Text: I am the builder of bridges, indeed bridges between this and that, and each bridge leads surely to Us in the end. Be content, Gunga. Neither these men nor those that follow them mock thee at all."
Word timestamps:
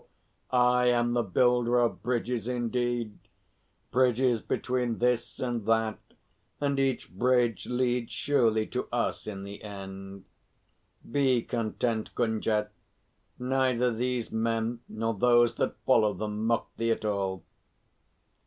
I 0.49 0.87
am 0.87 1.13
the 1.13 1.21
builder 1.21 1.77
of 1.77 2.01
bridges, 2.01 2.47
indeed 2.47 3.19
bridges 3.91 4.41
between 4.41 4.97
this 4.97 5.37
and 5.37 5.63
that, 5.67 5.99
and 6.59 6.79
each 6.79 7.11
bridge 7.13 7.67
leads 7.67 8.11
surely 8.11 8.65
to 8.65 8.87
Us 8.91 9.27
in 9.27 9.43
the 9.43 9.61
end. 9.63 10.25
Be 11.11 11.43
content, 11.43 12.15
Gunga. 12.15 12.69
Neither 13.37 13.91
these 13.93 14.31
men 14.31 14.79
nor 14.89 15.13
those 15.13 15.53
that 15.57 15.77
follow 15.85 16.13
them 16.15 16.47
mock 16.47 16.71
thee 16.77 16.89
at 16.89 17.05
all." 17.05 17.43